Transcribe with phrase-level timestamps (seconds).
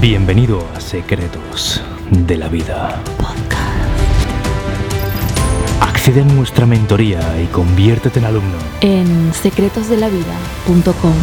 [0.00, 3.00] Bienvenido a Secretos de la Vida.
[5.80, 8.58] Accede a nuestra mentoría y conviértete en alumno.
[8.80, 11.14] en secretosdelavida.com.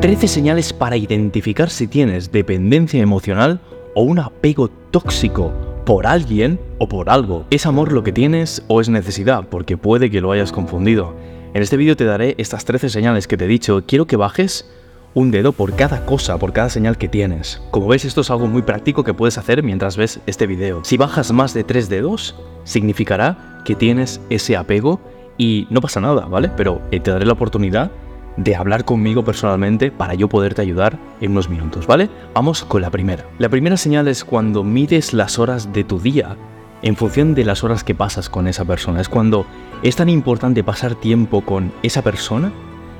[0.00, 3.60] Trece señales para identificar si tienes dependencia emocional
[3.94, 7.46] o un apego tóxico por alguien o por algo.
[7.48, 9.48] ¿Es amor lo que tienes o es necesidad?
[9.48, 11.14] Porque puede que lo hayas confundido.
[11.54, 13.82] En este vídeo te daré estas 13 señales que te he dicho.
[13.86, 14.70] Quiero que bajes
[15.14, 17.62] un dedo por cada cosa, por cada señal que tienes.
[17.70, 20.82] Como ves, esto es algo muy práctico que puedes hacer mientras ves este vídeo.
[20.84, 25.00] Si bajas más de 3 dedos, significará que tienes ese apego
[25.38, 26.50] y no pasa nada, ¿vale?
[26.54, 27.90] Pero eh, te daré la oportunidad
[28.38, 32.08] de hablar conmigo personalmente para yo poderte ayudar en unos minutos, ¿vale?
[32.34, 33.26] Vamos con la primera.
[33.38, 36.36] La primera señal es cuando mides las horas de tu día
[36.80, 39.00] en función de las horas que pasas con esa persona.
[39.00, 39.44] Es cuando
[39.82, 42.52] es tan importante pasar tiempo con esa persona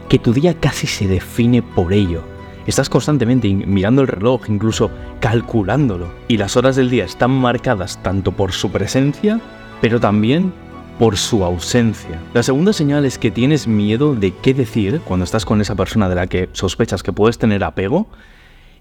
[0.09, 2.23] que tu día casi se define por ello.
[2.67, 6.09] Estás constantemente mirando el reloj, incluso calculándolo.
[6.27, 9.41] Y las horas del día están marcadas tanto por su presencia,
[9.81, 10.53] pero también
[10.99, 12.21] por su ausencia.
[12.35, 16.09] La segunda señal es que tienes miedo de qué decir cuando estás con esa persona
[16.09, 18.09] de la que sospechas que puedes tener apego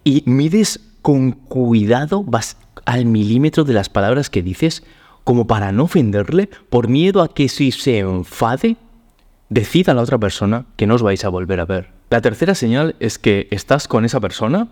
[0.03, 4.83] y mides con cuidado, vas al milímetro de las palabras que dices
[5.23, 8.77] como para no ofenderle por miedo a que si se enfade,
[9.49, 11.89] decida a la otra persona que no os vais a volver a ver.
[12.09, 14.69] La tercera señal es que estás con esa persona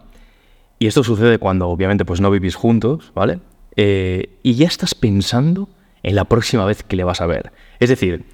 [0.79, 3.39] y esto sucede cuando obviamente pues no vivís juntos, ¿vale?
[3.75, 5.67] Eh, y ya estás pensando
[6.05, 7.51] en la próxima vez que le vas a ver.
[7.79, 8.25] Es decir,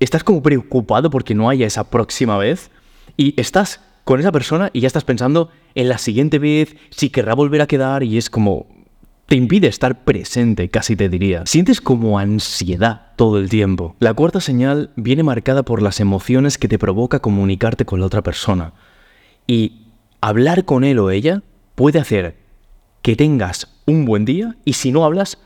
[0.00, 2.70] estás como preocupado porque no haya esa próxima vez
[3.16, 7.34] y estás con esa persona y ya estás pensando en la siguiente vez, si querrá
[7.34, 8.66] volver a quedar y es como...
[9.26, 11.46] Te impide estar presente, casi te diría.
[11.46, 13.96] Sientes como ansiedad todo el tiempo.
[13.98, 18.22] La cuarta señal viene marcada por las emociones que te provoca comunicarte con la otra
[18.22, 18.74] persona.
[19.46, 19.86] Y
[20.20, 21.42] hablar con él o ella
[21.74, 22.36] puede hacer
[23.00, 25.38] que tengas un buen día y si no hablas,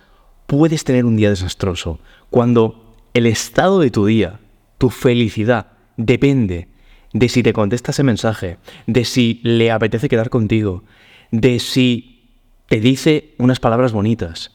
[0.48, 2.00] puedes tener un día desastroso.
[2.30, 4.40] Cuando el estado de tu día,
[4.78, 5.66] tu felicidad,
[5.98, 6.68] depende
[7.12, 8.56] de si te contesta ese mensaje,
[8.86, 10.84] de si le apetece quedar contigo,
[11.30, 12.30] de si
[12.66, 14.52] te dice unas palabras bonitas.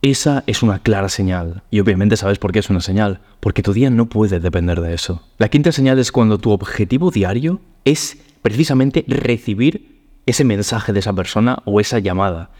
[0.00, 1.62] Esa es una clara señal.
[1.70, 3.20] Y obviamente sabes por qué es una señal.
[3.40, 5.22] Porque tu día no puede depender de eso.
[5.36, 11.12] La quinta señal es cuando tu objetivo diario es precisamente recibir ese mensaje de esa
[11.12, 12.50] persona o esa llamada.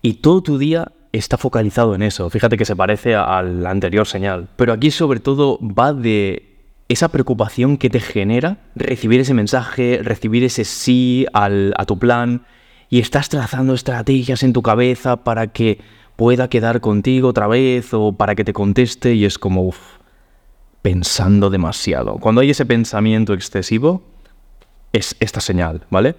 [0.00, 2.30] Y todo tu día está focalizado en eso.
[2.30, 4.48] Fíjate que se parece a la anterior señal.
[4.56, 6.46] Pero aquí sobre todo va de
[6.88, 12.42] esa preocupación que te genera recibir ese mensaje, recibir ese sí al- a tu plan
[12.88, 15.80] y estás trazando estrategias en tu cabeza para que
[16.16, 19.78] pueda quedar contigo otra vez o para que te conteste y es como uf,
[20.82, 22.16] pensando demasiado.
[22.18, 24.02] Cuando hay ese pensamiento excesivo
[24.92, 26.16] es esta señal, ¿vale?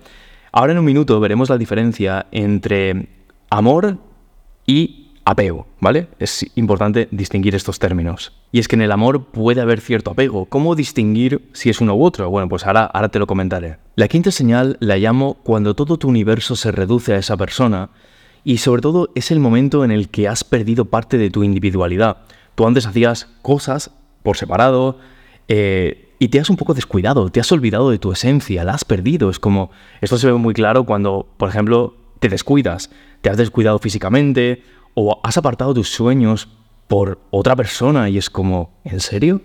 [0.54, 3.08] Ahora en un minuto veremos la diferencia entre
[3.50, 3.98] amor
[4.72, 6.08] y apego, ¿vale?
[6.18, 8.32] Es importante distinguir estos términos.
[8.54, 10.46] Y es que en el amor puede haber cierto apego.
[10.46, 12.30] ¿Cómo distinguir si es uno u otro?
[12.30, 13.80] Bueno, pues ahora, ahora te lo comentaré.
[13.98, 17.90] La quinta señal la llamo cuando todo tu universo se reduce a esa persona
[18.46, 22.20] y sobre todo es el momento en el que has perdido parte de tu individualidad.
[22.56, 23.92] Tú antes hacías cosas
[24.24, 25.00] por separado
[25.50, 28.86] eh, y te has un poco descuidado, te has olvidado de tu esencia, la has
[28.86, 29.30] perdido.
[29.30, 33.80] Es como, esto se ve muy claro cuando, por ejemplo, te descuidas, te has descuidado
[33.80, 36.50] físicamente o has apartado tus sueños
[36.88, 39.42] por otra persona y es como, ¿en serio?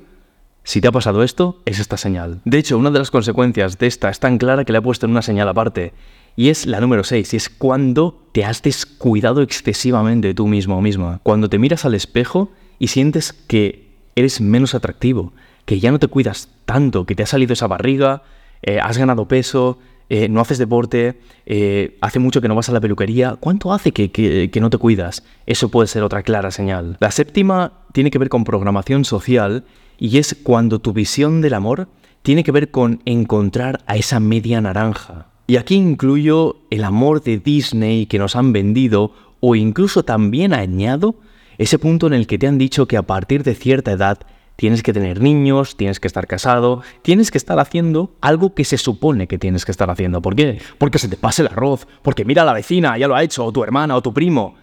[0.65, 2.41] Si te ha pasado esto, es esta señal.
[2.45, 5.07] De hecho, una de las consecuencias de esta es tan clara que la he puesto
[5.07, 5.93] en una señal aparte.
[6.35, 10.81] Y es la número 6, y es cuando te has descuidado excesivamente tú mismo o
[10.81, 11.21] misma.
[11.23, 12.51] Cuando te miras al espejo
[12.81, 15.33] y sientes que eres menos atractivo,
[15.67, 18.25] que ya no te cuidas tanto, que te ha salido esa barriga,
[18.63, 22.73] eh, has ganado peso, eh, no haces deporte, eh, hace mucho que no vas a
[22.73, 23.37] la peluquería.
[23.41, 25.25] ¿Cuánto hace que, que- que no te cuidas?
[25.47, 26.97] Eso puede ser otra clara señal.
[27.01, 29.65] La séptima tiene que ver con programación social
[29.99, 31.89] y es cuando tu visión del amor
[32.23, 35.27] tiene que ver con encontrar a esa media naranja.
[35.47, 41.15] Y aquí incluyo el amor de Disney que nos han vendido o incluso también añado
[41.59, 44.19] ese punto en el que te han dicho que a partir de cierta edad
[44.57, 48.79] tienes que tener niños, tienes que estar casado, tienes que estar haciendo algo que se
[48.79, 50.23] supone que tienes que estar haciendo.
[50.23, 50.61] ¿Por qué?
[50.79, 53.45] Porque se te pase el arroz, porque mira a la vecina, ya lo ha hecho,
[53.45, 54.55] o tu hermana, o tu primo.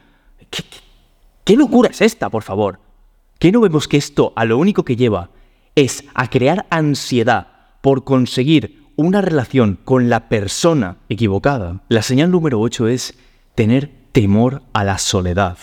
[0.50, 0.64] ¿Qué,
[1.44, 2.80] qué- locura es esta, por favor?
[3.40, 5.30] ¿Qué no vemos que esto a lo único que lleva
[5.76, 7.48] es a crear ansiedad
[7.82, 11.82] por conseguir una relación con la persona equivocada?
[11.90, 13.18] La señal número 8 es
[13.56, 15.58] tener temor a la soledad.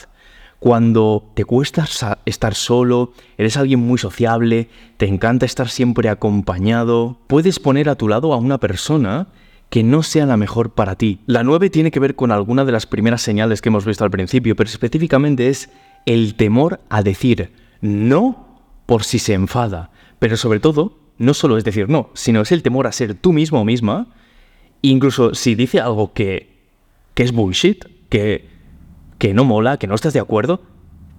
[0.60, 1.88] Cuando te cuesta
[2.26, 4.68] estar solo, eres alguien muy sociable,
[4.98, 9.28] te encanta estar siempre acompañado, puedes poner a tu lado a una persona
[9.70, 11.20] que no sea la mejor para ti.
[11.24, 14.10] La 9 tiene que ver con alguna de las primeras señales que hemos visto al
[14.10, 15.70] principio, pero específicamente es
[16.04, 19.90] el temor a decir no por si se enfada.
[20.18, 23.32] Pero sobre todo, no solo es decir no, sino es el temor a ser tú
[23.32, 24.08] mismo o misma,
[24.82, 26.58] incluso si dice algo que,
[27.14, 28.49] que es bullshit, que,
[29.20, 30.62] que no mola, que no estás de acuerdo,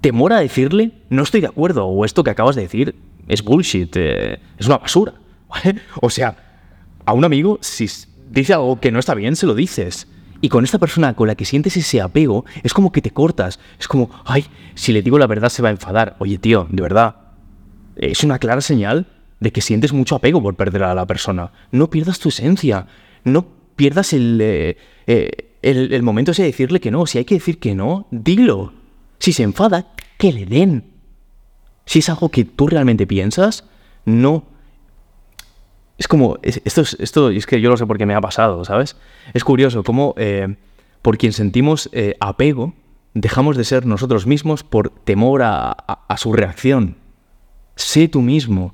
[0.01, 2.95] temor a decirle no estoy de acuerdo o esto que acabas de decir
[3.27, 5.13] es bullshit, eh, es una basura.
[6.01, 6.35] O sea,
[7.05, 7.87] a un amigo, si
[8.29, 10.07] dice algo que no está bien, se lo dices.
[10.41, 13.59] Y con esta persona con la que sientes ese apego, es como que te cortas.
[13.79, 16.15] Es como, ay, si le digo la verdad se va a enfadar.
[16.17, 17.17] Oye, tío, de verdad,
[17.95, 19.05] es una clara señal
[19.39, 21.51] de que sientes mucho apego por perder a la persona.
[21.71, 22.87] No pierdas tu esencia.
[23.23, 23.45] No
[23.75, 27.05] pierdas el, eh, eh, el, momento ese de decirle que no.
[27.05, 28.73] Si hay que decir que no, dilo.
[29.19, 30.91] Si se enfada, que le den.
[31.85, 33.65] Si es algo que tú realmente piensas,
[34.05, 34.45] no
[36.01, 38.97] es como, esto, es, esto es que yo lo sé porque me ha pasado, ¿sabes?
[39.35, 40.55] Es curioso cómo eh,
[41.03, 42.73] por quien sentimos eh, apego,
[43.13, 45.75] dejamos de ser nosotros mismos por temor a,
[46.17, 46.97] su reacción.
[47.75, 48.73] Sé tú mismo,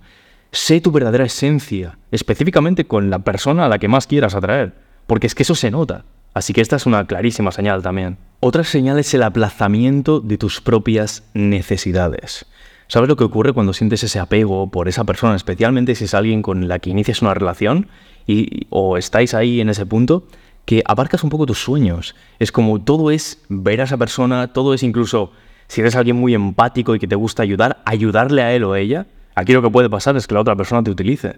[0.54, 4.76] sé tu verdadera esencia, específicamente con la persona a la que más quieras atraer,
[5.06, 6.06] porque es que eso se nota.
[6.38, 8.18] Así que esta es una clarísima señal también.
[8.42, 12.46] Otra señal es el aplazamiento de tus propias necesidades.
[12.88, 16.44] ¿Sabes lo que ocurre cuando sientes ese apego por esa persona, especialmente si es alguien
[16.44, 17.88] con la que inicias una relación
[18.28, 20.28] y, o estáis ahí en ese punto?
[20.66, 22.14] que abarcas un poco tus sueños.
[22.40, 25.32] Es como todo es ver a esa persona, todo es incluso,
[25.70, 29.08] si eres alguien muy empático y que te gusta ayudar, ayudarle a él o ella.
[29.34, 31.38] Aquí lo que puede pasar es que la otra persona te utilice.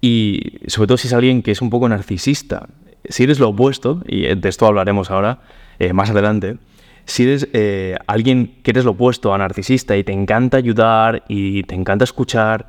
[0.00, 2.66] Y sobre todo si es alguien que es un poco narcisista.
[3.08, 5.40] Si eres lo opuesto, y de esto hablaremos ahora
[5.78, 6.58] eh, más adelante,
[7.04, 11.62] si eres eh, alguien que eres lo opuesto a narcisista y te encanta ayudar y
[11.64, 12.68] te encanta escuchar,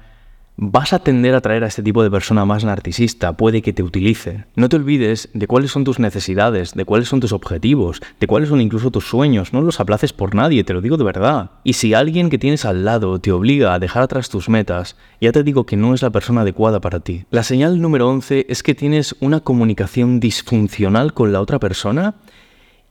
[0.64, 3.82] vas a tender a traer a este tipo de persona más narcisista, puede que te
[3.82, 4.46] utilice.
[4.56, 8.50] No te olvides de cuáles son tus necesidades, de cuáles son tus objetivos, de cuáles
[8.50, 11.50] son incluso tus sueños, no los aplaces por nadie, te lo digo de verdad.
[11.64, 15.32] Y si alguien que tienes al lado te obliga a dejar atrás tus metas, ya
[15.32, 17.26] te digo que no es la persona adecuada para ti.
[17.32, 22.14] La señal número 11 es que tienes una comunicación disfuncional con la otra persona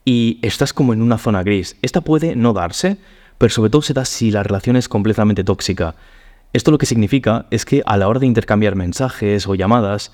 [0.03, 1.77] y estás como en una zona gris.
[1.81, 2.97] Esta puede no darse,
[3.37, 5.95] pero sobre todo se da si la relación es completamente tóxica.
[6.53, 10.11] Esto lo que significa es que a la hora de intercambiar mensajes o llamadas,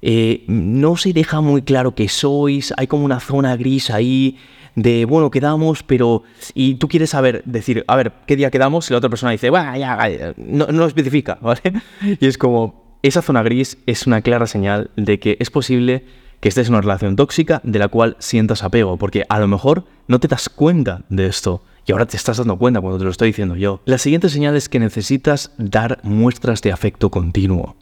[0.00, 4.38] eh, no se deja muy claro que sois, hay como una zona gris ahí
[4.74, 6.24] de, bueno, quedamos, pero...
[6.52, 8.88] Y tú quieres saber, decir, a ver, ¿qué día quedamos?
[8.90, 11.60] Y la otra persona dice, bueno, ya, no, no especifica, ¿vale?
[12.02, 16.04] Y es como, esa zona gris es una clara señal de que es posible
[16.40, 19.84] que estés en una relación tóxica de la cual sientas apego, porque a lo mejor
[20.08, 21.62] no te das cuenta de esto.
[21.86, 23.80] Y ahora te estás dando cuenta cuando te lo estoy diciendo yo.
[23.84, 27.76] La siguiente señal es que necesitas dar muestras de afecto continuo.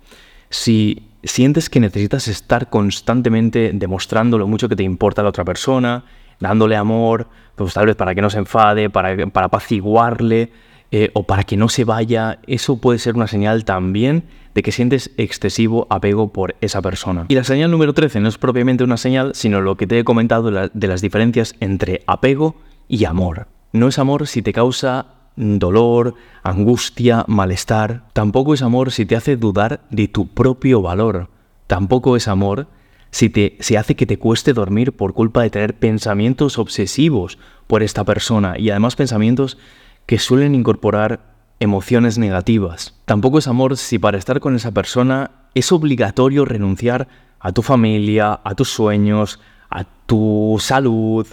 [0.50, 6.04] Si sientes que necesitas estar constantemente demostrando lo mucho que te importa la otra persona,
[6.40, 10.50] dándole amor, pues tal vez para que no se enfade, para, para apaciguarle
[10.90, 14.72] eh, o para que no se vaya, eso puede ser una señal también de que
[14.72, 17.26] sientes excesivo apego por esa persona.
[17.28, 20.04] Y la señal número 13 no es propiamente una señal, sino lo que te he
[20.04, 22.56] comentado de las diferencias entre apego
[22.88, 23.46] y amor.
[23.72, 28.04] No es amor si te causa dolor, angustia, malestar.
[28.12, 31.30] Tampoco es amor si te hace dudar de tu propio valor.
[31.66, 32.66] Tampoco es amor
[33.10, 37.82] si te si hace que te cueste dormir por culpa de tener pensamientos obsesivos por
[37.82, 39.58] esta persona y además pensamientos
[40.06, 43.00] que suelen incorporar emociones negativas.
[43.04, 47.08] Tampoco es amor si para estar con esa persona es obligatorio renunciar
[47.38, 51.26] a tu familia, a tus sueños, a tu salud,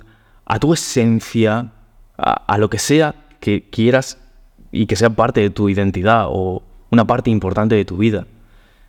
[0.46, 1.72] a tu esencia,
[2.22, 4.18] a, lo que sea que quieras
[4.72, 8.28] y que sea parte de tu identidad o una parte importante de tu vida.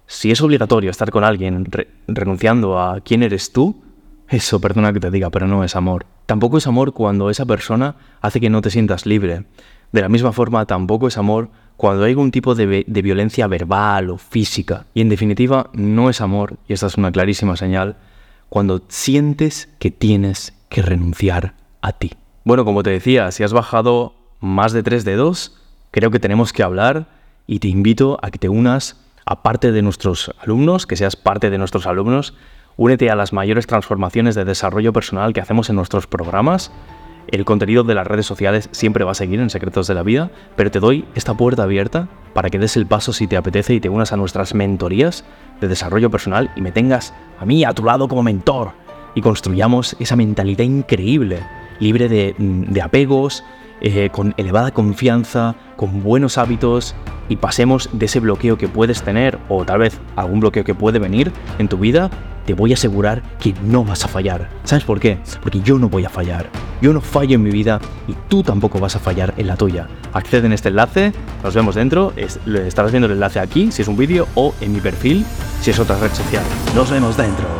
[0.06, 1.66] Si es obligatorio estar con alguien
[2.08, 3.82] renunciando a quién eres tú,
[4.28, 6.06] eso, perdona que te diga, pero no es amor.
[6.26, 9.44] Tampoco es amor cuando esa persona hace que no te sientas libre,
[9.92, 14.18] de la misma forma, tampoco es amor cuando hay algún tipo de, violencia verbal o
[14.18, 14.86] física.
[14.94, 17.96] Y en definitiva, no es amor, y esta es una clarísima señal,
[18.48, 22.12] cuando sientes que tienes que renunciar a ti.
[22.42, 26.62] Bueno, como te decía, si has bajado más de tres dedos, creo que tenemos que
[26.62, 27.06] hablar
[27.46, 31.50] y te invito a que te unas a parte de nuestros alumnos, que seas parte
[31.50, 32.34] de nuestros alumnos,
[32.78, 36.72] únete a las mayores transformaciones de desarrollo personal que hacemos en nuestros programas.
[37.28, 40.30] El contenido de las redes sociales siempre va a seguir en Secretos de la Vida,
[40.56, 43.80] pero te doy esta puerta abierta para que des el paso si te apetece y
[43.80, 45.26] te unas a nuestras mentorías
[45.60, 48.72] de desarrollo personal y me tengas a mí a tu lado como mentor
[49.14, 51.40] y construyamos esa mentalidad increíble,
[51.80, 53.44] libre de, apegos,
[53.80, 56.94] eh, con elevada confianza, con buenos hábitos
[57.28, 60.98] y pasemos de ese bloqueo que puedes tener o tal vez algún bloqueo que puede
[60.98, 62.10] venir en tu vida,
[62.46, 64.48] te voy a asegurar que no vas a fallar.
[64.64, 65.18] ¿Sabes por qué?
[65.42, 66.48] Porque yo no voy a fallar.
[66.80, 69.86] Yo no fallo en mi vida y tú tampoco vas a fallar en la tuya.
[70.12, 71.12] Accede en este enlace,
[71.44, 74.80] nos vemos dentro, estarás viendo el enlace aquí si es un vídeo o en mi
[74.80, 75.24] perfil
[75.60, 76.42] si es otra red social.
[76.74, 77.59] Nos vemos dentro.